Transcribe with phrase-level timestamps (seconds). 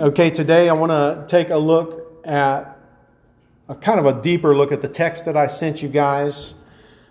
[0.00, 2.78] Okay, today I want to take a look at
[3.68, 6.54] a kind of a deeper look at the text that I sent you guys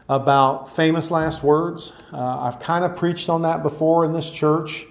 [0.10, 1.94] about famous last words.
[2.12, 4.88] Uh, I've kind of preached on that before in this church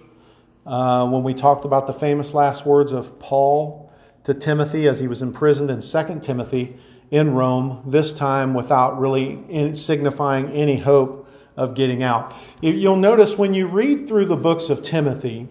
[0.64, 3.90] uh, when we talked about the famous last words of Paul
[4.22, 6.76] to Timothy as he was imprisoned in 2 Timothy
[7.10, 12.32] in Rome, this time without really signifying any hope of getting out.
[12.60, 15.48] You'll notice when you read through the books of Timothy,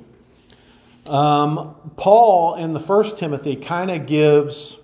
[1.09, 4.77] um, Paul in the first Timothy kind of gives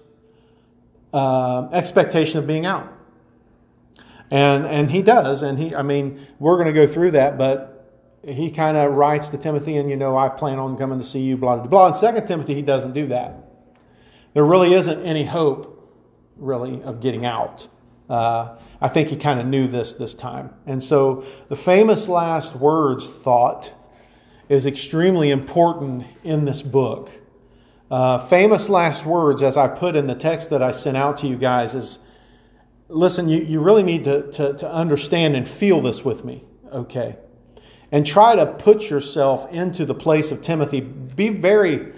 [1.14, 2.92] uh, expectation of being out.
[4.32, 5.44] And, and he does.
[5.44, 7.74] And he, I mean, we're going to go through that, but
[8.26, 11.22] he kind of writes to Timothy, and you know, I plan on coming to see
[11.22, 11.88] you, blah, blah, blah.
[11.90, 13.36] In Second Timothy, he doesn't do that.
[14.34, 15.94] There really isn't any hope,
[16.38, 17.68] really, of getting out.
[18.10, 20.54] Uh, I think he kind of knew this this time.
[20.66, 23.74] And so the famous last words thought
[24.50, 27.10] is extremely important in this book.
[27.90, 31.28] Uh, famous last words, as I put in the text that I sent out to
[31.28, 32.00] you guys, is
[32.90, 37.18] listen, you, you really need to, to, to understand and feel this with me, okay?
[37.92, 40.82] And try to put yourself into the place of Timothy.
[40.82, 41.94] Be very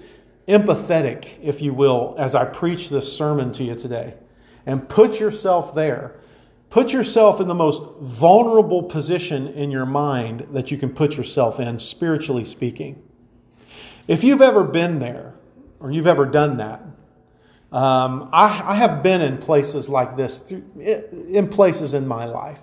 [0.47, 4.15] empathetic, if you will, as I preach this sermon to you today.
[4.65, 6.15] And put yourself there.
[6.75, 11.57] Put yourself in the most vulnerable position in your mind that you can put yourself
[11.57, 13.01] in, spiritually speaking.
[14.09, 15.35] If you've ever been there,
[15.79, 16.81] or you've ever done that.
[17.71, 22.59] Um, I, I, have been in places like this, in places in my life.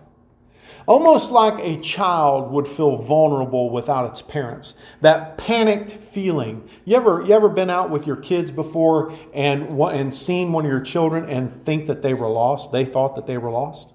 [0.87, 4.75] Almost like a child would feel vulnerable without its parents.
[5.01, 6.69] That panicked feeling.
[6.85, 10.71] You ever, you ever been out with your kids before and, and seen one of
[10.71, 12.73] your children and think that they were lost?
[12.73, 13.92] They thought that they were lost?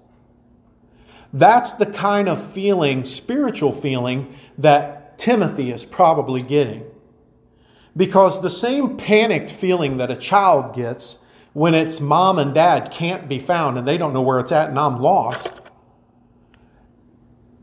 [1.32, 6.84] That's the kind of feeling, spiritual feeling, that Timothy is probably getting.
[7.96, 11.18] Because the same panicked feeling that a child gets
[11.52, 14.68] when its mom and dad can't be found and they don't know where it's at
[14.68, 15.60] and I'm lost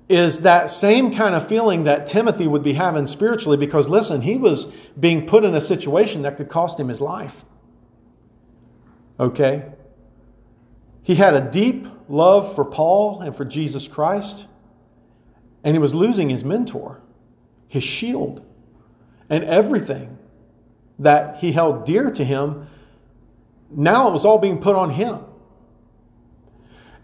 [0.07, 4.37] is that same kind of feeling that Timothy would be having spiritually because, listen, he
[4.37, 4.67] was
[4.99, 7.43] being put in a situation that could cost him his life.
[9.19, 9.65] Okay?
[11.01, 14.47] He had a deep love for Paul and for Jesus Christ,
[15.63, 17.01] and he was losing his mentor,
[17.67, 18.45] his shield,
[19.29, 20.17] and everything
[20.99, 22.67] that he held dear to him,
[23.69, 25.19] now it was all being put on him.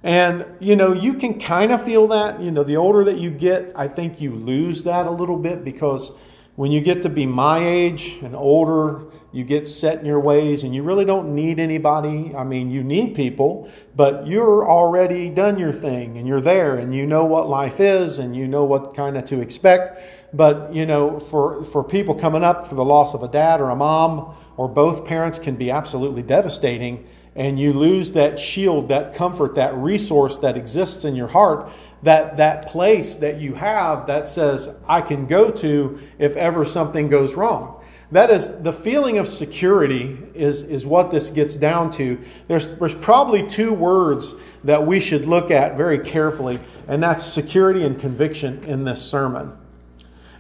[0.04, 2.42] And, you know, you can kind of feel that.
[2.42, 5.64] You know, the older that you get, I think you lose that a little bit
[5.64, 6.12] because
[6.62, 10.64] when you get to be my age and older, you get set in your ways
[10.64, 12.36] and you really don't need anybody.
[12.36, 16.94] I mean, you need people, but you're already done your thing and you're there and
[16.94, 20.02] you know what life is and you know what kind of to expect.
[20.34, 23.72] But, you know, for, for people coming up for the loss of a dad or
[23.72, 27.08] a mom or both parents can be absolutely devastating.
[27.36, 31.72] And you lose that shield, that comfort, that resource that exists in your heart,
[32.04, 37.08] that, that place that you have that says, I can go to if ever something
[37.08, 37.82] goes wrong.
[38.12, 42.20] That is, the feeling of security is, is what this gets down to.
[42.50, 46.60] There's, there's probably two words that we should look at very carefully,
[46.90, 49.54] and that's security and conviction in this sermon.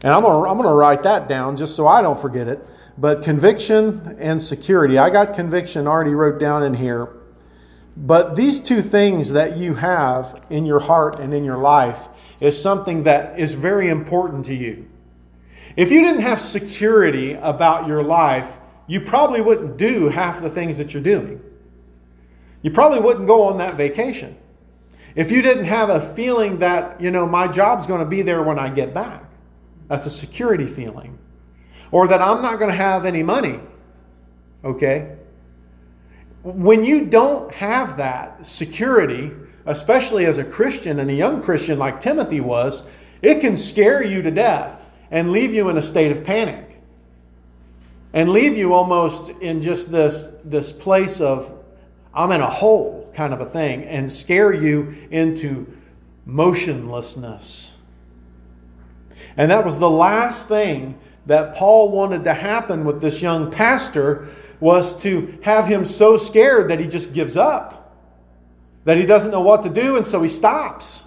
[0.03, 2.66] And I'm going to I'm to write that down just so I don't forget it.
[2.97, 4.97] But conviction and security.
[4.97, 7.09] I got conviction already wrote down in here.
[7.95, 12.07] But these two things that you have in your heart and in your life
[12.40, 14.88] is something that is very important to you.
[15.75, 18.57] If you didn't have security about your life,
[18.88, 21.41] you probably wouldn't do half the things that you're doing.
[22.61, 24.35] You probably wouldn't go on that vacation.
[25.16, 28.44] If you didn't have a feeling that, you know, my job's going to be there
[28.44, 29.23] when I get back,
[29.91, 31.19] that's a security feeling.
[31.91, 33.59] Or that I'm not going to have any money,
[34.63, 35.18] okay?
[36.44, 39.31] When you don't have that security,
[39.66, 42.84] especially as a Christian and a young Christian like Timothy was,
[43.22, 44.81] it can scare you to death
[45.12, 46.81] and leave you in a state of panic
[48.13, 51.53] and leave you almost in just this, this place of,
[52.14, 55.67] I'm in a hole kind of a thing, and scare you into
[56.26, 57.76] motionlessness.
[59.37, 64.28] And that was the last thing that Paul wanted to happen with this young pastor
[64.59, 67.97] was to have him so scared that he just gives up,
[68.85, 71.03] that he doesn't know what to do, and so he stops.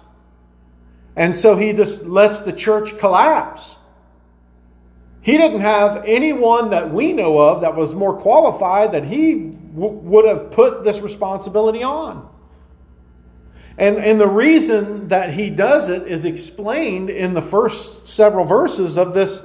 [1.15, 3.77] And so he just lets the church collapse.
[5.21, 9.97] He didn't have anyone that we know of that was more qualified that he w-
[9.99, 12.29] would have put this responsibility on.
[13.77, 18.97] And, and the reason that he does it is explained in the first several verses
[18.97, 19.41] of this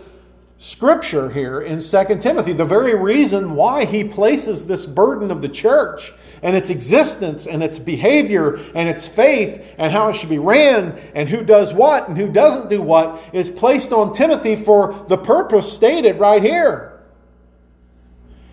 [0.58, 5.48] scripture here in 2 Timothy, the very reason why he places this burden of the
[5.48, 6.12] church
[6.42, 10.98] and its existence and its behavior and its faith and how it should be ran
[11.14, 15.18] and who does what and who doesn't do what is placed on Timothy for the
[15.18, 16.89] purpose stated right here.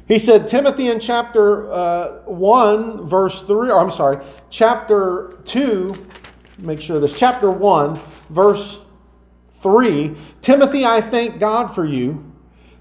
[0.07, 5.94] He said, Timothy in chapter uh, 1, verse 3, or I'm sorry, chapter 2,
[6.59, 8.00] make sure this, chapter 1,
[8.30, 8.80] verse
[9.62, 12.26] 3 Timothy, I thank God for you.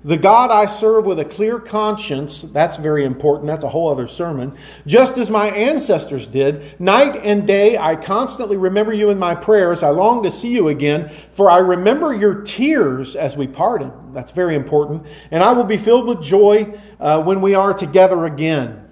[0.04, 3.46] The God I serve with a clear conscience, that's very important.
[3.48, 4.56] That's a whole other sermon.
[4.86, 9.82] Just as my ancestors did, night and day I constantly remember you in my prayers.
[9.82, 13.90] I long to see you again, for I remember your tears as we parted.
[14.12, 15.06] That's very important.
[15.32, 18.88] And I will be filled with joy uh, when we are together again.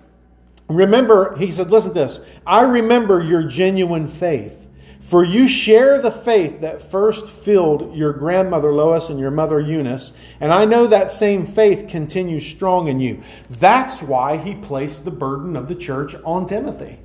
[0.69, 2.21] Remember, he said, listen to this.
[2.47, 4.64] I remember your genuine faith
[5.07, 10.13] for you share the faith that first filled your grandmother Lois and your mother Eunice,
[10.41, 13.23] and I know that same faith continues strong in you.
[13.51, 16.99] That's why he placed the burden of the church on Timothy.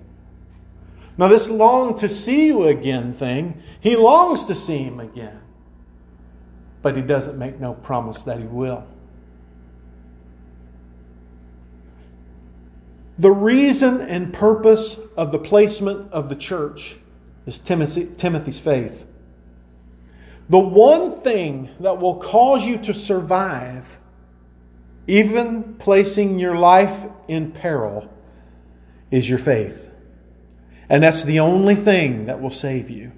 [1.17, 5.41] Now, this long to see you again thing, he longs to see him again,
[6.81, 8.87] but he doesn't make no promise that he will.
[13.17, 16.95] The reason and purpose of the placement of the church
[17.49, 19.05] is Timothy, Timothy's faith.
[20.49, 23.97] The one thing that will cause you to survive,
[25.07, 28.07] even placing your life in peril,
[29.09, 29.89] is your faith.
[30.89, 33.11] And that's the only thing that will save you.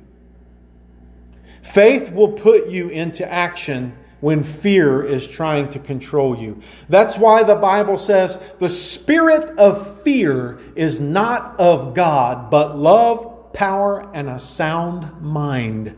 [1.61, 6.61] Faith will put you into action when fear is trying to control you.
[6.87, 13.30] That's why the Bible says the spirit of fear is not of God, but love,
[13.53, 15.97] power, and a sound mind.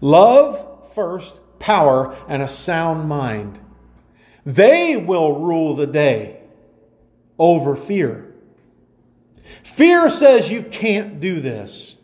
[0.00, 3.58] Love first, power, and a sound mind.
[4.44, 6.40] They will rule the day
[7.38, 8.34] over fear.
[9.62, 11.96] Fear says you can't do this.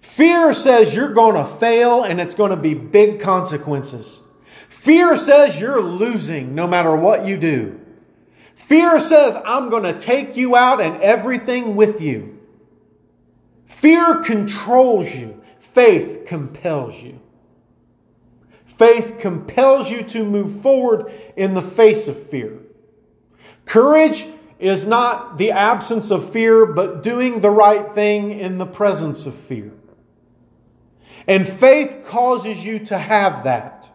[0.00, 4.20] Fear says you're going to fail and it's going to be big consequences.
[4.68, 7.80] Fear says you're losing no matter what you do.
[8.54, 12.39] Fear says I'm going to take you out and everything with you.
[13.70, 17.18] Fear controls you, faith compels you.
[18.76, 22.58] Faith compels you to move forward in the face of fear.
[23.64, 24.26] Courage
[24.58, 29.34] is not the absence of fear, but doing the right thing in the presence of
[29.34, 29.72] fear.
[31.26, 33.88] And faith causes you to have that.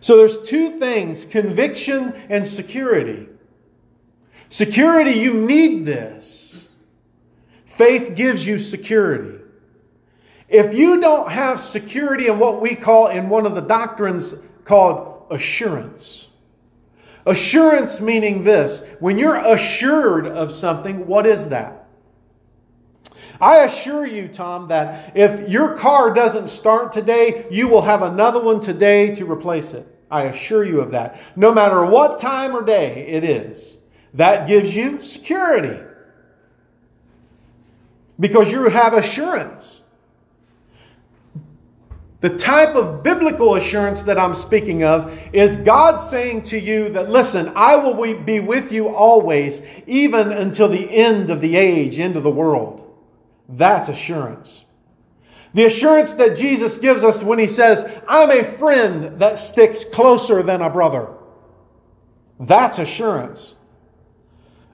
[0.00, 3.28] So there's two things conviction and security.
[4.48, 6.51] Security, you need this.
[7.76, 9.38] Faith gives you security.
[10.48, 14.34] If you don't have security in what we call in one of the doctrines
[14.64, 16.28] called assurance,
[17.24, 21.86] assurance meaning this when you're assured of something, what is that?
[23.40, 28.42] I assure you, Tom, that if your car doesn't start today, you will have another
[28.42, 29.86] one today to replace it.
[30.10, 31.18] I assure you of that.
[31.36, 33.78] No matter what time or day it is,
[34.12, 35.80] that gives you security
[38.18, 39.82] because you have assurance.
[42.20, 47.10] The type of biblical assurance that I'm speaking of is God saying to you that,
[47.10, 52.16] listen, I will be with you always, even until the end of the age, end
[52.16, 52.96] of the world.
[53.48, 54.64] That's assurance.
[55.52, 60.44] The assurance that Jesus gives us when he says, I'm a friend that sticks closer
[60.44, 61.08] than a brother.
[62.38, 63.56] That's assurance.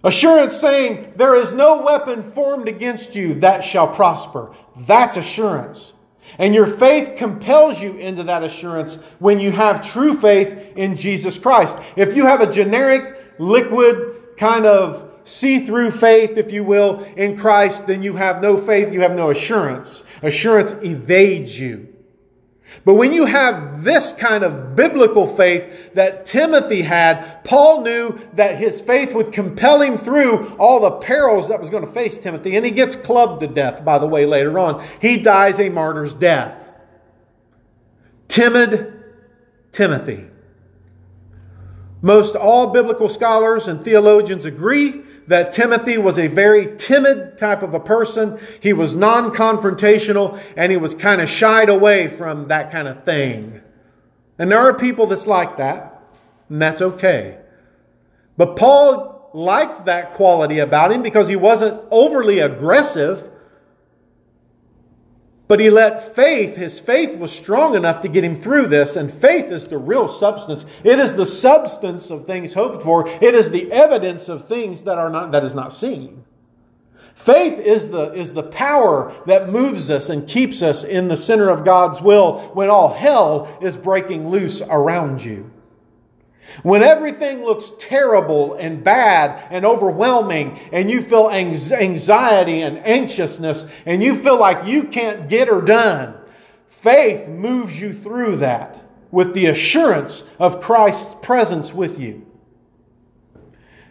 [0.04, 4.54] Assurance saying, There is no weapon formed against you that shall prosper.
[4.76, 5.92] That's assurance.
[6.38, 11.38] And your faith compels you into that assurance when you have true faith in Jesus
[11.38, 11.76] Christ.
[11.96, 17.36] If you have a generic, liquid, kind of see through faith, if you will, in
[17.36, 20.04] Christ, then you have no faith, you have no assurance.
[20.22, 21.88] Assurance evades you.
[22.84, 28.56] But when you have this kind of biblical faith that Timothy had, Paul knew that
[28.56, 32.56] his faith would compel him through all the perils that was going to face Timothy.
[32.56, 34.86] And he gets clubbed to death, by the way, later on.
[35.00, 36.72] He dies a martyr's death.
[38.28, 39.02] Timid
[39.72, 40.26] Timothy.
[42.00, 47.74] Most all biblical scholars and theologians agree that Timothy was a very timid type of
[47.74, 48.38] a person.
[48.60, 53.04] He was non confrontational and he was kind of shied away from that kind of
[53.04, 53.60] thing.
[54.38, 56.02] And there are people that's like that,
[56.48, 57.38] and that's okay.
[58.36, 63.28] But Paul liked that quality about him because he wasn't overly aggressive.
[65.48, 69.12] But he let faith, his faith was strong enough to get him through this, and
[69.12, 70.66] faith is the real substance.
[70.84, 73.08] It is the substance of things hoped for.
[73.08, 76.24] It is the evidence of things that are not that is not seen.
[77.14, 81.48] Faith is the, is the power that moves us and keeps us in the center
[81.48, 85.50] of God's will when all hell is breaking loose around you.
[86.62, 94.02] When everything looks terrible and bad and overwhelming, and you feel anxiety and anxiousness, and
[94.02, 96.14] you feel like you can't get her done,
[96.68, 102.26] faith moves you through that with the assurance of Christ's presence with you.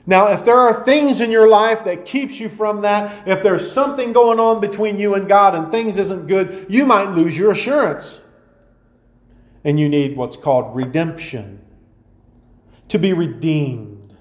[0.06, 3.70] Now, if there are things in your life that keeps you from that, if there's
[3.70, 7.52] something going on between you and God and things isn't good, you might lose your
[7.52, 8.22] assurance.
[9.66, 11.62] And you need what's called redemption
[12.90, 14.16] to be redeemed,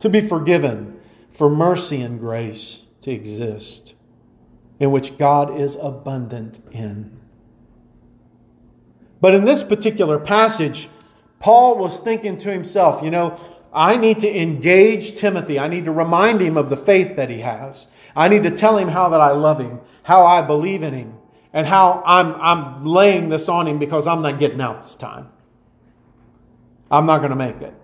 [0.00, 3.94] to be forgiven, for mercy and grace to exist,
[4.78, 7.18] in which God is abundant in.
[9.20, 10.88] But in this particular passage,
[11.38, 13.40] Paul was thinking to himself, you know,
[13.72, 15.58] I need to engage Timothy.
[15.58, 17.86] I need to remind him of the faith that he has.
[18.14, 21.14] I need to tell him how that I love him, how I believe in him,
[21.52, 25.30] and how I'm, I'm laying this on him because I'm not getting out this time.
[26.90, 27.74] I'm not going to make it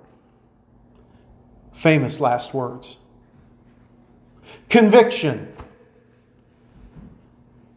[1.79, 2.99] famous last words.
[4.69, 5.55] Conviction.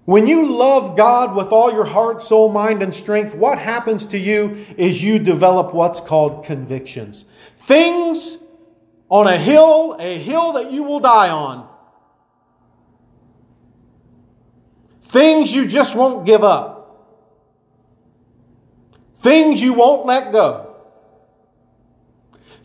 [0.05, 4.17] When you love God with all your heart, soul, mind, and strength, what happens to
[4.17, 7.25] you is you develop what's called convictions.
[7.59, 8.37] Things
[9.07, 11.69] on a hill, a hill that you will die on.
[15.03, 16.79] Things you just won't give up.
[19.19, 20.70] Things you won't let go.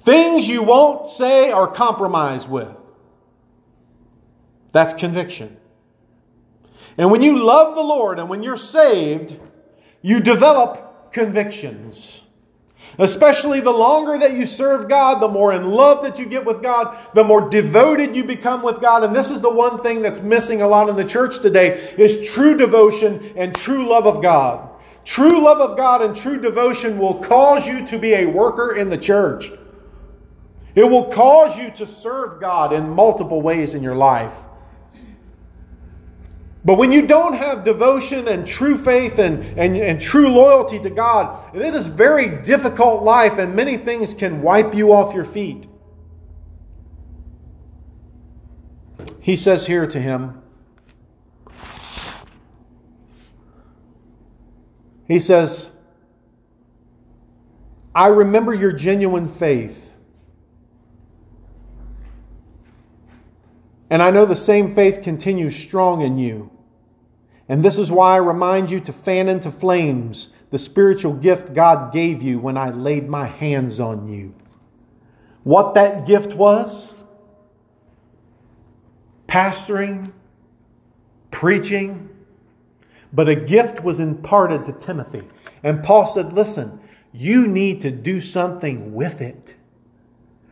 [0.06, 2.70] Things you won't say or compromise with.
[4.70, 5.56] That's conviction.
[6.96, 9.36] And when you love the Lord and when you're saved,
[10.02, 12.22] you develop convictions.
[13.00, 16.62] Especially the longer that you serve God, the more in love that you get with
[16.62, 19.02] God, the more devoted you become with God.
[19.02, 22.30] And this is the one thing that's missing a lot in the church today is
[22.30, 24.70] true devotion and true love of God.
[25.04, 28.88] True love of God and true devotion will cause you to be a worker in
[28.88, 29.50] the church.
[30.76, 34.36] It will cause you to serve God in multiple ways in your life.
[36.66, 40.90] But when you don't have devotion and true faith and, and, and true loyalty to
[40.90, 45.24] God, it is a very difficult life and many things can wipe you off your
[45.24, 45.66] feet.
[49.20, 50.42] He says here to him,
[55.08, 55.68] He says,
[57.94, 59.85] I remember your genuine faith
[63.88, 66.50] And I know the same faith continues strong in you.
[67.48, 71.92] And this is why I remind you to fan into flames the spiritual gift God
[71.92, 74.34] gave you when I laid my hands on you.
[75.42, 76.92] What that gift was?
[79.28, 80.12] Pastoring,
[81.30, 82.08] preaching,
[83.12, 85.22] but a gift was imparted to Timothy.
[85.62, 86.80] And Paul said, Listen,
[87.12, 89.54] you need to do something with it.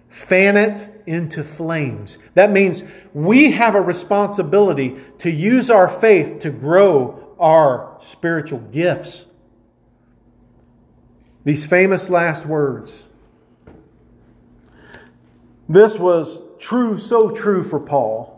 [0.09, 2.19] Fan it into flames.
[2.35, 2.83] That means
[3.13, 9.27] we have a responsibility to use our faith to grow our spiritual gifts.
[11.45, 13.05] These famous last words.
[15.69, 18.35] This was true, so true for Paul.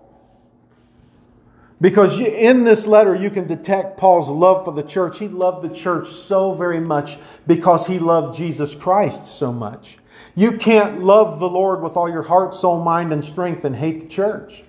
[1.81, 5.19] Because in this letter, you can detect Paul's love for the church.
[5.19, 9.99] He loved the church so very much because he loved Jesus Christ so much.
[10.39, 14.01] You can't love the Lord with all your heart, soul, mind, and strength and hate
[14.01, 14.63] the church.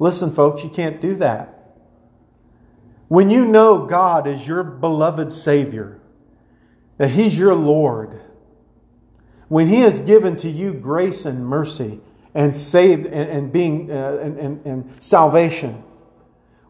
[0.00, 1.54] Listen, folks, you can't do that.
[3.06, 6.00] When you know God is your beloved Savior,
[6.98, 8.20] that He's your Lord,
[9.46, 12.00] when He has given to you grace and mercy
[12.34, 15.84] and saved and, and being uh, and, and, and salvation,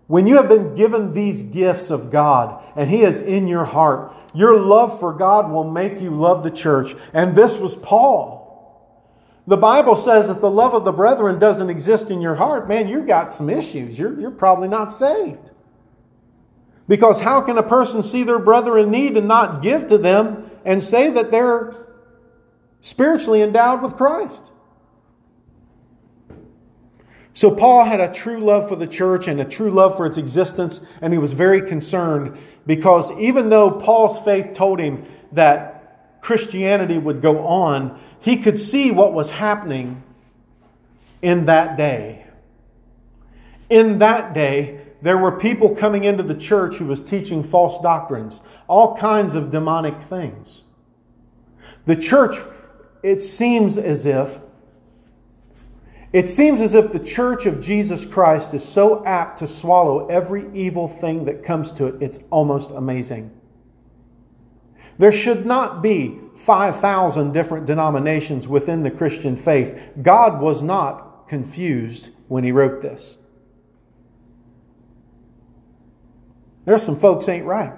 [0.06, 4.14] when you have been given these gifts of God and He is in your heart,
[4.34, 6.94] your love for God will make you love the church.
[7.12, 8.44] And this was Paul.
[9.46, 12.88] The Bible says if the love of the brethren doesn't exist in your heart, man,
[12.88, 13.98] you've got some issues.
[13.98, 15.50] You're, you're probably not saved.
[16.88, 20.50] Because how can a person see their brother in need and not give to them
[20.64, 21.74] and say that they're
[22.80, 24.50] spiritually endowed with Christ?
[27.36, 30.16] So, Paul had a true love for the church and a true love for its
[30.16, 36.96] existence, and he was very concerned because even though Paul's faith told him that Christianity
[36.96, 40.04] would go on, he could see what was happening
[41.22, 42.24] in that day.
[43.68, 48.42] In that day, there were people coming into the church who was teaching false doctrines,
[48.68, 50.62] all kinds of demonic things.
[51.84, 52.36] The church,
[53.02, 54.40] it seems as if
[56.14, 60.46] it seems as if the church of Jesus Christ is so apt to swallow every
[60.54, 63.32] evil thing that comes to it, it's almost amazing.
[64.96, 69.76] There should not be 5,000 different denominations within the Christian faith.
[70.00, 73.16] God was not confused when He wrote this.
[76.64, 77.72] There's some folks ain't right.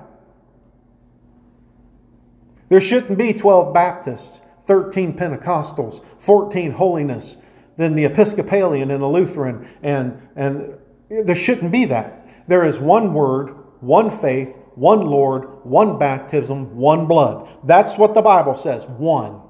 [2.69, 7.39] There shouldn't be 12 Baptists, 13 Pentecostals, 14 Holiness,
[7.77, 10.75] then the Episcopalian and the Lutheran, and, and
[11.09, 12.27] there shouldn't be that.
[12.49, 17.49] There is one word, one faith, one Lord, one baptism, one blood.
[17.65, 19.41] That's what the Bible says one.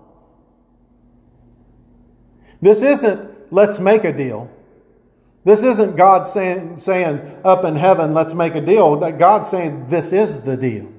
[2.60, 4.50] This isn't let's make a deal.
[5.44, 8.96] This isn't God saying, saying up in heaven, let's make a deal.
[9.12, 10.92] God's saying this is the deal.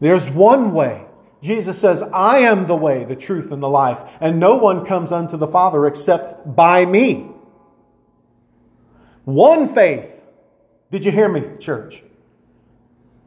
[0.00, 1.05] There's one way.
[1.46, 5.12] Jesus says, I am the way, the truth, and the life, and no one comes
[5.12, 7.30] unto the Father except by me.
[9.24, 10.16] One faith
[10.90, 12.02] did you hear me, church?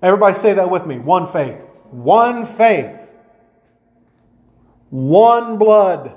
[0.01, 0.97] Everybody say that with me.
[0.97, 1.59] One faith.
[1.91, 2.99] One faith.
[4.89, 6.15] One blood.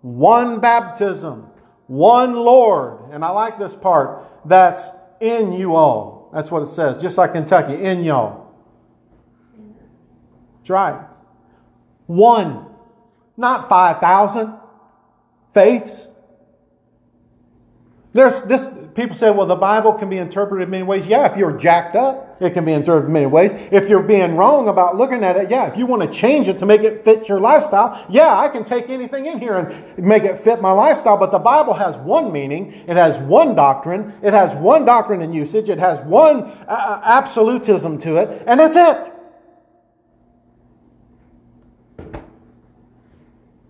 [0.00, 1.48] One baptism.
[1.86, 3.12] One Lord.
[3.12, 4.24] And I like this part.
[4.44, 4.88] That's
[5.20, 6.30] in you all.
[6.32, 6.96] That's what it says.
[6.96, 7.74] Just like Kentucky.
[7.74, 8.47] In y'all.
[10.68, 11.06] That's right.
[12.06, 12.66] One.
[13.38, 14.52] Not 5,000
[15.54, 16.08] faiths.
[18.12, 21.06] There's this people say, well, the Bible can be interpreted in many ways.
[21.06, 23.52] Yeah, if you're jacked up, it can be interpreted in many ways.
[23.70, 26.58] If you're being wrong about looking at it, yeah, if you want to change it
[26.58, 30.24] to make it fit your lifestyle, yeah, I can take anything in here and make
[30.24, 31.16] it fit my lifestyle.
[31.16, 35.34] But the Bible has one meaning, it has one doctrine, it has one doctrine and
[35.34, 39.14] usage, it has one uh, uh absolutism to it, and that's it.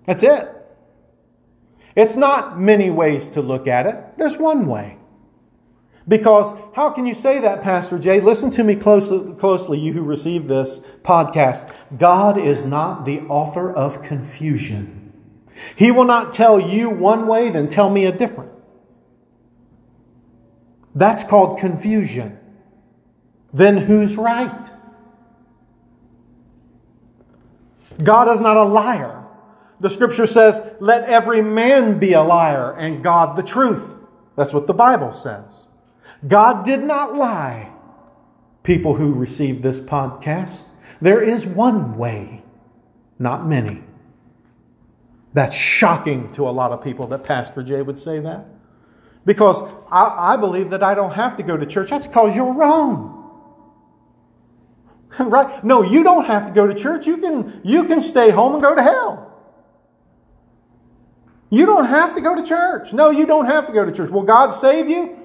[0.08, 0.48] That's it.
[1.94, 4.16] It's not many ways to look at it.
[4.16, 4.96] There's one way.
[6.08, 8.18] Because how can you say that, Pastor Jay?
[8.18, 11.70] Listen to me closely, closely, you who receive this podcast.
[11.98, 15.12] God is not the author of confusion.
[15.76, 18.52] He will not tell you one way, then tell me a different.
[20.94, 22.38] That's called confusion.
[23.52, 24.70] Then who's right?
[28.02, 29.17] God is not a liar.
[29.80, 33.94] The scripture says, let every man be a liar and God the truth.
[34.36, 35.66] That's what the Bible says.
[36.26, 37.72] God did not lie.
[38.62, 40.64] People who receive this podcast,
[41.00, 42.42] there is one way,
[43.18, 43.82] not many.
[45.32, 48.46] That's shocking to a lot of people that Pastor Jay would say that.
[49.24, 51.90] Because I, I believe that I don't have to go to church.
[51.90, 53.14] That's because you're wrong.
[55.18, 55.62] right?
[55.64, 57.06] No, you don't have to go to church.
[57.06, 59.27] You can, you can stay home and go to hell.
[61.50, 62.92] You don't have to go to church.
[62.92, 64.10] No, you don't have to go to church.
[64.10, 65.16] Will God save you?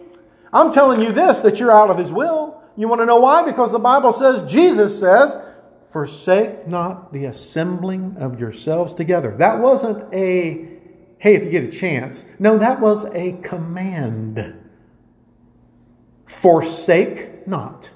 [0.51, 2.61] I'm telling you this that you're out of His will.
[2.75, 3.43] You want to know why?
[3.43, 5.35] Because the Bible says, Jesus says,
[5.91, 9.35] forsake not the assembling of yourselves together.
[9.37, 10.79] That wasn't a,
[11.19, 12.25] hey, if you get a chance.
[12.39, 14.55] No, that was a command.
[16.25, 17.91] Forsake not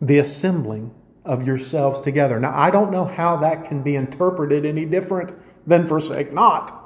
[0.00, 2.38] the assembling of yourselves together.
[2.38, 5.32] Now, I don't know how that can be interpreted any different
[5.66, 6.80] than forsake not.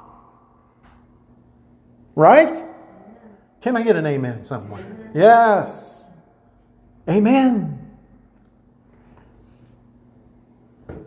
[2.15, 2.65] Right?
[3.61, 5.11] Can I get an amen somewhere?
[5.13, 6.07] Yes.
[7.07, 7.89] Amen.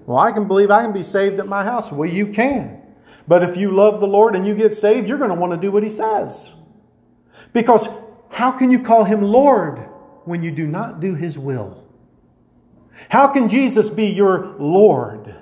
[0.07, 1.93] Well, I can believe I can be saved at my house.
[1.93, 2.83] Well, you can.
[3.29, 5.59] But if you love the Lord and you get saved, you're going to want to
[5.59, 6.53] do what He says.
[7.53, 7.89] Because
[8.31, 9.79] how can you call Him Lord
[10.25, 11.87] when you do not do His will?
[13.09, 15.37] How can Jesus be your Lord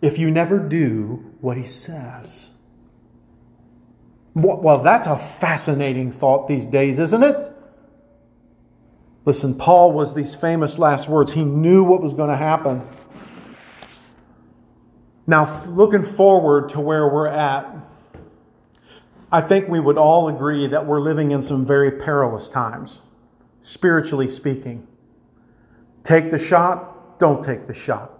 [0.00, 2.50] if you never do what He says?
[4.34, 7.52] Well, that's a fascinating thought these days, isn't it?
[9.24, 11.32] Listen, Paul was these famous last words.
[11.32, 12.86] He knew what was going to happen.
[15.26, 17.66] Now, looking forward to where we're at,
[19.30, 23.00] I think we would all agree that we're living in some very perilous times,
[23.60, 24.86] spiritually speaking.
[26.02, 28.17] Take the shot, don't take the shot.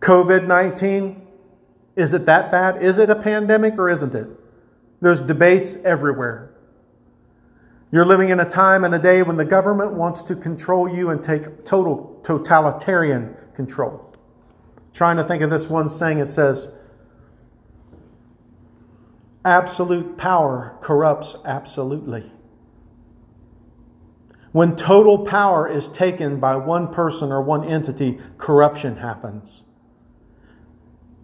[0.00, 1.26] COVID 19,
[1.96, 2.82] is it that bad?
[2.82, 4.28] Is it a pandemic or isn't it?
[5.00, 6.50] There's debates everywhere.
[7.92, 11.10] You're living in a time and a day when the government wants to control you
[11.10, 14.14] and take total totalitarian control.
[14.92, 16.68] Trying to think of this one saying it says,
[19.44, 22.30] absolute power corrupts absolutely.
[24.52, 29.62] When total power is taken by one person or one entity, corruption happens.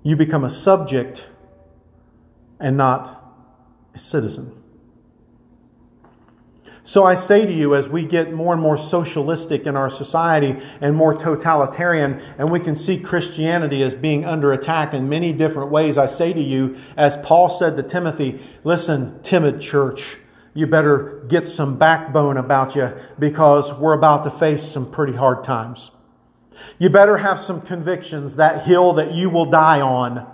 [0.07, 1.27] You become a subject
[2.61, 3.25] and not
[3.93, 4.53] a citizen.
[6.85, 10.63] So I say to you, as we get more and more socialistic in our society
[10.81, 15.73] and more totalitarian, and we can see Christianity as being under attack in many different
[15.73, 20.19] ways, I say to you, as Paul said to Timothy, listen, timid church,
[20.55, 25.43] you better get some backbone about you because we're about to face some pretty hard
[25.43, 25.91] times.
[26.79, 30.27] You better have some convictions, that hill that you will die on,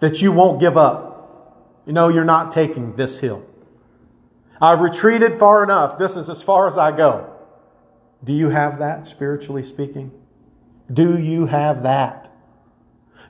[0.00, 1.82] that you won't give up.
[1.86, 3.44] You know, you're not taking this hill.
[4.60, 5.98] I've retreated far enough.
[5.98, 7.34] This is as far as I go.
[8.22, 10.12] Do you have that, spiritually speaking?
[10.92, 12.30] Do you have that?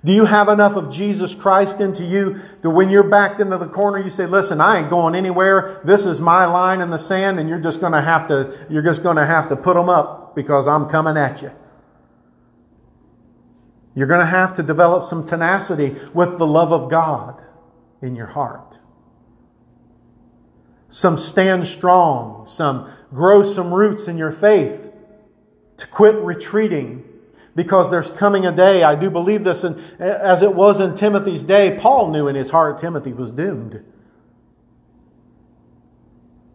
[0.05, 3.67] Do you have enough of Jesus Christ into you that when you're backed into the
[3.67, 5.81] corner, you say, listen, I ain't going anywhere.
[5.85, 9.03] This is my line in the sand, and you're just gonna have to, you're just
[9.03, 11.53] gonna have to put them up because I'm coming at you.
[14.01, 17.45] You're gonna have to develop some tenacity with the love of God
[18.01, 18.81] in your heart
[20.91, 24.93] some stand strong, some grow some roots in your faith,
[25.79, 27.05] to quit retreating
[27.55, 31.43] because there's coming a day, I do believe this, and as it was in Timothy's
[31.43, 33.83] day, Paul knew in his heart Timothy was doomed.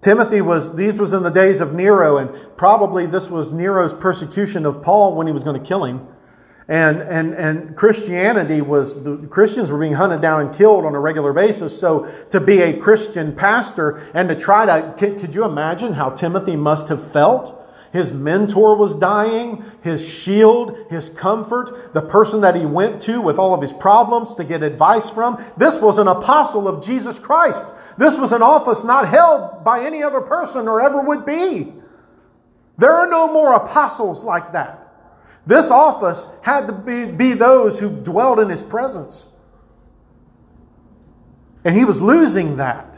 [0.02, 4.66] Timothy was, these was in the days of Nero, and probably this was Nero's persecution
[4.66, 6.08] of Paul when he was going to kill him.
[6.68, 8.96] And, and, and Christianity was,
[9.30, 11.80] Christians were being hunted down and killed on a regular basis.
[11.80, 16.10] So to be a Christian pastor and to try to, could, could you imagine how
[16.10, 17.62] Timothy must have felt?
[17.94, 23.38] His mentor was dying, his shield, his comfort, the person that he went to with
[23.38, 25.42] all of his problems to get advice from.
[25.56, 27.64] This was an apostle of Jesus Christ.
[27.98, 31.72] This was an office not held by any other person or ever would be.
[32.78, 34.85] There are no more apostles like that.
[35.46, 39.28] This office had to be, be those who dwelled in his presence.
[41.64, 42.92] And he was losing that.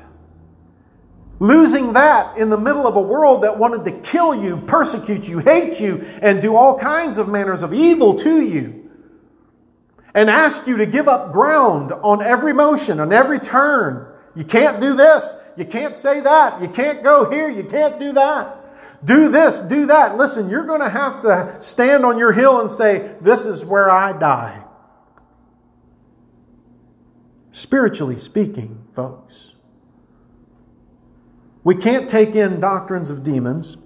[1.39, 5.39] Losing that in the middle of a world that wanted to kill you, persecute you,
[5.39, 8.89] hate you, and do all kinds of manners of evil to you.
[10.13, 14.07] And ask you to give up ground on every motion, on every turn.
[14.35, 15.35] You can't do this.
[15.57, 16.61] You can't say that.
[16.61, 17.49] You can't go here.
[17.49, 18.56] You can't do that
[19.03, 20.17] do this, do that.
[20.17, 23.89] Listen, you're going to have to stand on your hill and say, This is where
[23.89, 24.63] I die.
[27.51, 29.53] Spiritually speaking, folks,
[31.63, 33.77] we can't take in doctrines of demons.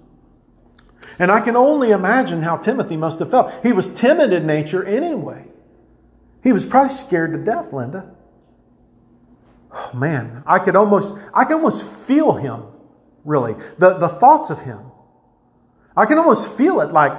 [1.18, 3.52] And I can only imagine how Timothy must have felt.
[3.62, 5.46] He was timid in nature anyway.
[6.42, 8.14] He was probably scared to death, Linda.
[9.72, 12.64] Oh man, I could almost I can almost feel him,
[13.24, 13.54] really.
[13.78, 14.91] The, the thoughts of him.
[15.96, 17.12] I can almost feel it like,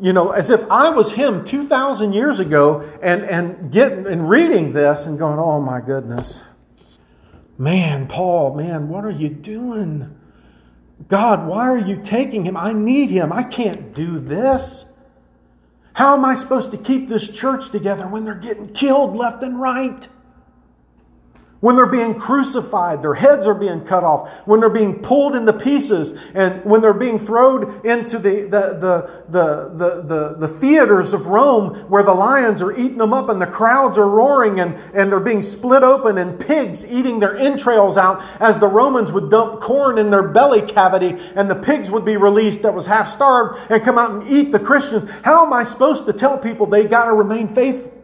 [0.00, 4.72] you know, as if I was him 2,000 years ago and, and getting and reading
[4.72, 6.42] this and going, oh my goodness.
[7.58, 10.14] Man, Paul, man, what are you doing?
[11.08, 12.56] God, why are you taking him?
[12.56, 13.32] I need him.
[13.32, 14.84] I can't do this.
[15.94, 19.58] How am I supposed to keep this church together when they're getting killed left and
[19.58, 20.08] right?
[21.66, 25.52] When they're being crucified, their heads are being cut off, when they're being pulled into
[25.52, 31.12] pieces, and when they're being thrown into the, the, the, the, the, the, the, theaters
[31.12, 34.76] of Rome where the lions are eating them up and the crowds are roaring and,
[34.94, 39.28] and they're being split open and pigs eating their entrails out as the Romans would
[39.28, 43.08] dump corn in their belly cavity and the pigs would be released that was half
[43.08, 45.10] starved and come out and eat the Christians.
[45.24, 47.95] How am I supposed to tell people they got to remain faithful?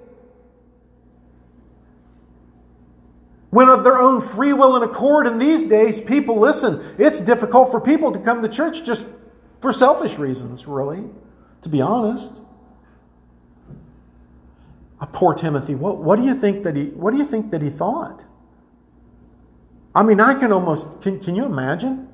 [3.52, 6.94] When of their own free will and accord in these days, people listen.
[6.96, 9.04] It's difficult for people to come to church just
[9.60, 11.04] for selfish reasons, really,
[11.60, 12.40] to be honest.
[15.12, 17.68] Poor Timothy, what, what do you think that he what do you think that he
[17.68, 18.24] thought?
[19.94, 22.08] I mean, I can almost can, can you imagine?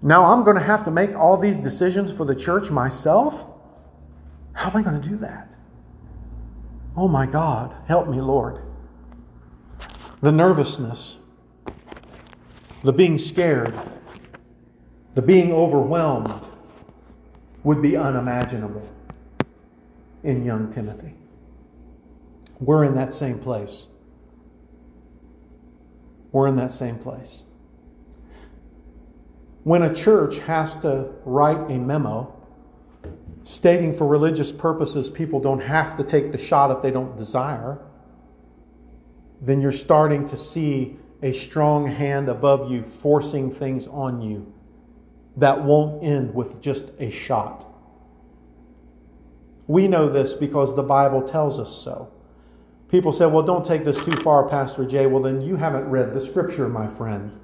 [0.00, 3.44] Now I'm going to have to make all these decisions for the church myself?
[4.54, 5.54] How am I going to do that?
[6.96, 8.62] Oh my God, help me, Lord
[10.22, 11.16] the nervousness,
[12.84, 13.74] the being scared,
[15.14, 16.32] the being overwhelmed
[17.64, 18.88] would be unimaginable
[20.22, 21.14] in young Timothy.
[22.60, 23.88] We're in that same place.
[26.30, 27.42] We're in that same place.
[29.64, 32.32] When a church has to write a memo
[33.42, 37.80] stating for religious purposes people don't have to take the shot if they don't desire,
[39.42, 44.52] then you're starting to see a strong hand above you forcing things on you
[45.36, 47.66] that won't end with just a shot.
[49.66, 52.12] We know this because the Bible tells us so.
[52.88, 55.06] People say, well, don't take this too far, Pastor Jay.
[55.06, 57.38] Well, then you haven't read the scripture, my friend.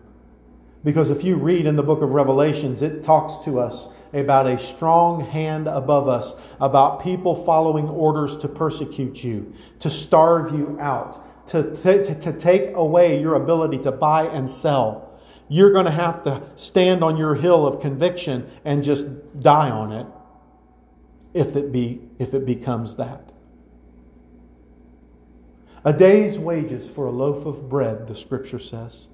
[0.84, 4.58] Because if you read in the book of Revelations, it talks to us about a
[4.58, 11.18] strong hand above us, about people following orders to persecute you, to starve you out,
[11.48, 15.18] to, to, to take away your ability to buy and sell.
[15.48, 19.06] You're going to have to stand on your hill of conviction and just
[19.40, 20.06] die on it
[21.32, 23.32] if it, be, if it becomes that.
[25.84, 29.06] A day's wages for a loaf of bread, the scripture says.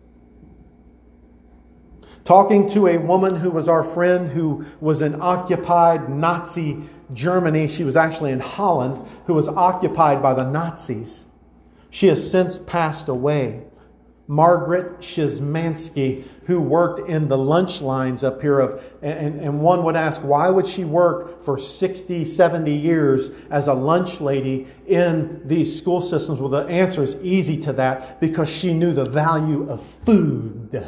[2.24, 7.68] Talking to a woman who was our friend who was in occupied Nazi Germany.
[7.68, 11.26] She was actually in Holland, who was occupied by the Nazis.
[11.94, 13.62] She has since passed away.
[14.26, 19.94] Margaret Shizmansky, who worked in the lunch lines up here of and, and one would
[19.94, 25.78] ask why would she work for 60 70 years as a lunch lady in these
[25.78, 26.40] school systems?
[26.40, 30.84] Well the answer is easy to that because she knew the value of food.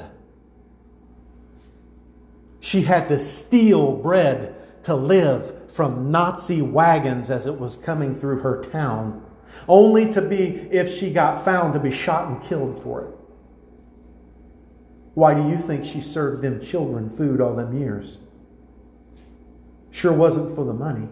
[2.59, 8.41] She had to steal bread to live from Nazi wagons as it was coming through
[8.41, 9.23] her town,
[9.69, 13.11] only to be, if she got found, to be shot and killed for it.
[15.15, 18.19] Why do you think she served them children food all them years?
[19.91, 21.09] Sure wasn't for the money.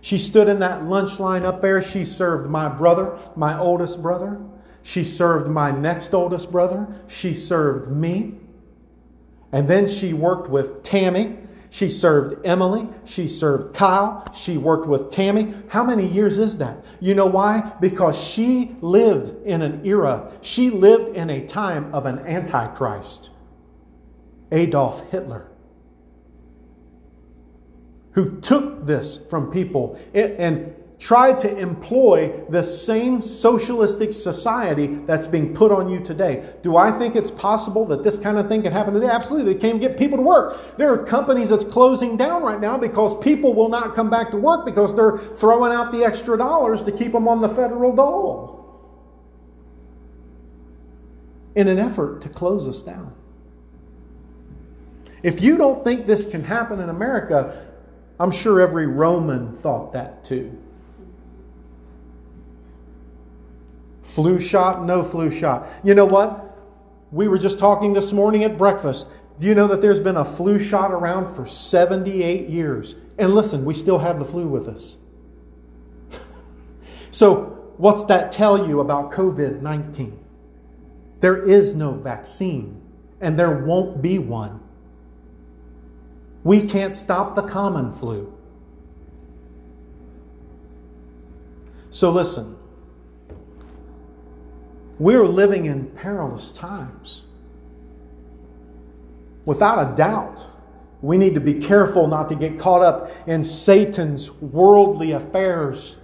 [0.00, 1.82] She stood in that lunch line up there.
[1.82, 4.40] She served my brother, my oldest brother.
[4.82, 6.86] She served my next oldest brother.
[7.06, 8.36] She served me.
[9.52, 11.36] And then she worked with Tammy.
[11.70, 12.88] She served Emily.
[13.04, 14.24] She served Kyle.
[14.34, 15.54] She worked with Tammy.
[15.68, 16.84] How many years is that?
[17.00, 17.72] You know why?
[17.80, 23.30] Because she lived in an era, she lived in a time of an antichrist,
[24.50, 25.48] Adolf Hitler,
[28.12, 35.54] who took this from people and tried to employ the same socialistic society that's being
[35.54, 36.54] put on you today.
[36.62, 39.06] Do I think it's possible that this kind of thing can happen today?
[39.06, 39.54] Absolutely.
[39.54, 40.76] They can't get people to work.
[40.76, 44.36] There are companies that's closing down right now because people will not come back to
[44.36, 48.56] work because they're throwing out the extra dollars to keep them on the federal dole
[51.54, 53.14] in an effort to close us down.
[55.22, 57.66] If you don't think this can happen in America,
[58.18, 60.56] I'm sure every Roman thought that too.
[64.08, 65.68] Flu shot, no flu shot.
[65.84, 66.56] You know what?
[67.12, 69.06] We were just talking this morning at breakfast.
[69.36, 72.94] Do you know that there's been a flu shot around for 78 years?
[73.18, 74.96] And listen, we still have the flu with us.
[77.10, 80.18] so, what's that tell you about COVID 19?
[81.20, 82.80] There is no vaccine,
[83.20, 84.60] and there won't be one.
[86.44, 88.32] We can't stop the common flu.
[91.90, 92.57] So, listen,
[94.98, 97.22] we're living in perilous times.
[99.44, 100.44] Without a doubt,
[101.00, 105.96] we need to be careful not to get caught up in Satan's worldly affairs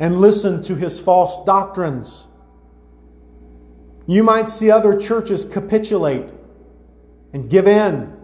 [0.00, 2.26] and listen to his false doctrines.
[4.06, 6.32] You might see other churches capitulate
[7.32, 8.16] and give in,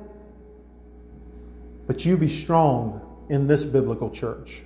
[1.87, 4.62] but you be strong in this biblical church.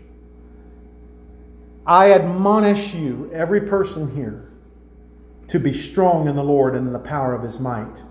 [1.86, 4.47] I admonish you, every person here,
[5.48, 8.02] to be strong in the Lord and in the power of his might.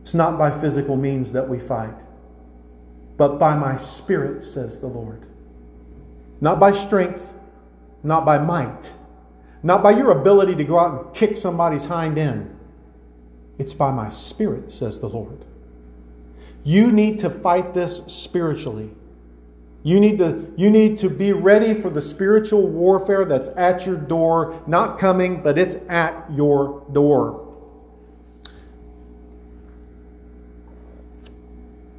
[0.00, 2.00] It's not by physical means that we fight,
[3.16, 5.26] but by my spirit, says the Lord.
[6.40, 7.32] Not by strength,
[8.02, 8.92] not by might,
[9.62, 12.56] not by your ability to go out and kick somebody's hind end.
[13.58, 15.44] It's by my spirit, says the Lord.
[16.64, 18.90] You need to fight this spiritually.
[19.82, 23.96] You need, to, you need to be ready for the spiritual warfare that's at your
[23.96, 27.46] door, not coming, but it's at your door.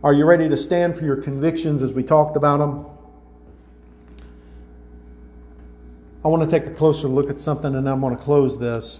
[0.04, 2.86] Are you ready to stand for your convictions as we talked about them?
[6.24, 9.00] I want to take a closer look at something and I'm going to close this.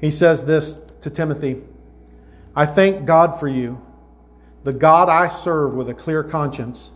[0.00, 1.62] He says this to Timothy
[2.54, 3.80] I thank God for you
[4.64, 6.90] the God I serve with a clear conscience,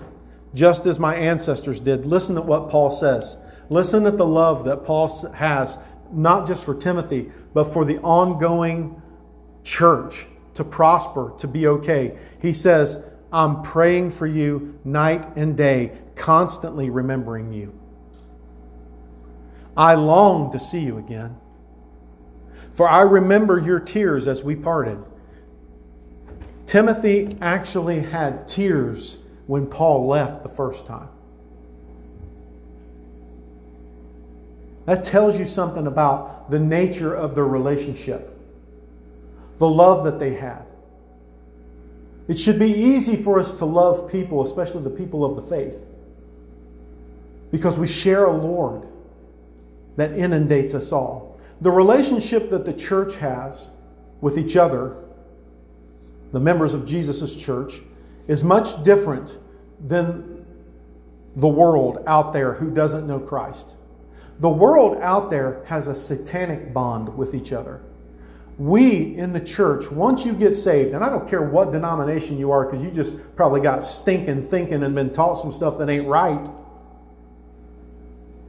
[0.54, 2.06] just as my ancestors did.
[2.06, 3.36] Listen to what Paul says.
[3.70, 5.78] Listen at the love that Paul has,
[6.12, 9.00] not just for Timothy, but for the ongoing
[9.62, 12.18] church to prosper, to be okay.
[12.40, 12.98] He says,
[13.32, 17.78] I'm praying for you night and day, constantly remembering you.
[19.76, 21.36] I long to see you again.
[22.76, 24.98] For I remember your tears as we parted.
[26.66, 31.08] Timothy actually had tears when Paul left the first time.
[34.86, 38.38] That tells you something about the nature of their relationship,
[39.58, 40.64] the love that they had.
[42.28, 45.78] It should be easy for us to love people, especially the people of the faith,
[47.50, 48.86] because we share a Lord
[49.96, 51.38] that inundates us all.
[51.60, 53.68] The relationship that the church has
[54.20, 54.96] with each other,
[56.34, 57.80] the members of Jesus' church,
[58.26, 59.38] is much different
[59.86, 60.44] than
[61.36, 63.76] the world out there who doesn't know Christ.
[64.40, 67.80] The world out there has a satanic bond with each other.
[68.58, 72.50] We in the church, once you get saved, and I don't care what denomination you
[72.50, 76.08] are, because you just probably got stinking thinking and been taught some stuff that ain't
[76.08, 76.50] right.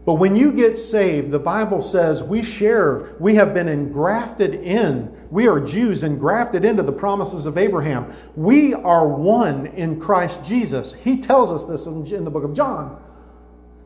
[0.05, 5.14] But when you get saved, the Bible says we share, we have been engrafted in.
[5.31, 8.13] We are Jews engrafted into the promises of Abraham.
[8.35, 10.93] We are one in Christ Jesus.
[10.93, 13.01] He tells us this in, the book of John.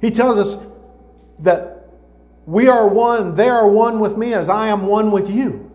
[0.02, 0.64] He tells us
[1.40, 1.90] that
[2.46, 5.72] we are one, they are one with me as I am one with you.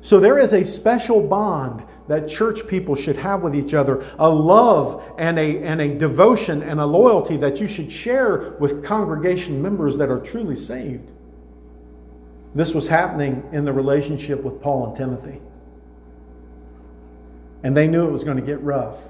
[0.00, 4.28] So there is a special bond that church people should have with each other, a
[4.28, 9.60] love and a, and a devotion and a loyalty that you should share with congregation
[9.60, 11.10] members that are truly saved.
[12.54, 15.40] This was happening in the relationship with Paul and Timothy.
[17.62, 19.08] And they knew it was going to get rough.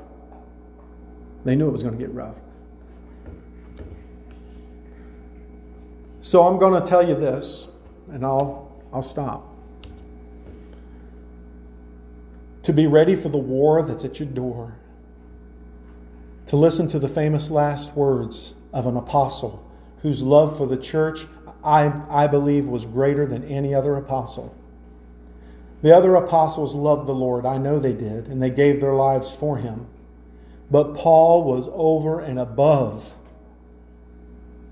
[1.45, 2.37] They knew it was going to get rough.
[6.21, 7.69] So I'm going to tell you this,
[8.11, 9.59] and I'll, I'll stop.
[12.69, 14.77] to be ready for the war that's at your door,
[16.45, 19.67] to listen to the famous last words of an apostle
[20.03, 21.25] whose love for the church,
[21.69, 24.55] I, I believe, was greater than any other apostle.
[25.83, 29.33] The other apostles loved the Lord, I know they did, and they gave their lives
[29.33, 29.87] for him.
[30.71, 33.13] But Paul was over and above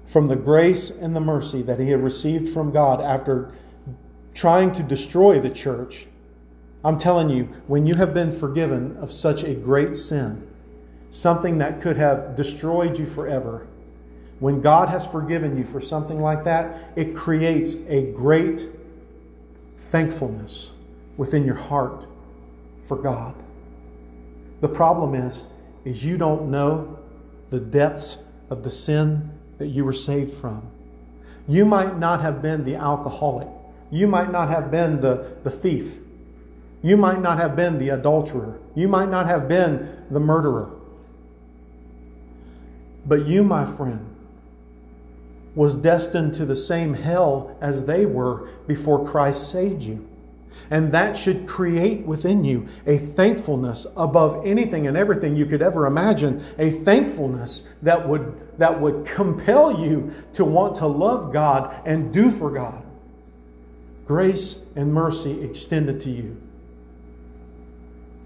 [0.06, 3.52] from the grace and the mercy that he had received from God after
[4.34, 6.06] trying to destroy the church
[6.86, 10.46] I'm telling you, when you have been forgiven of such a great sin,
[11.10, 13.66] something that could have destroyed you forever,
[14.38, 18.68] when God has forgiven you for something like that, it creates a great
[19.90, 20.72] thankfulness
[21.16, 22.04] within your heart
[22.84, 23.34] for God.
[24.60, 25.44] The problem is
[25.84, 26.98] is you don't know
[27.50, 28.18] the depths
[28.50, 30.68] of the sin that you were saved from.
[31.48, 33.48] You might not have been the alcoholic.
[33.90, 35.98] You might not have been the, the thief.
[36.82, 38.58] You might not have been the adulterer.
[38.74, 40.70] You might not have been the murderer.
[43.06, 44.15] But you, my friend,
[45.56, 50.06] was destined to the same hell as they were before Christ saved you.
[50.70, 55.86] And that should create within you a thankfulness above anything and everything you could ever
[55.86, 62.12] imagine, a thankfulness that would, that would compel you to want to love God and
[62.12, 62.84] do for God.
[64.06, 66.40] Grace and mercy extended to you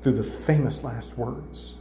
[0.00, 1.74] through the famous last words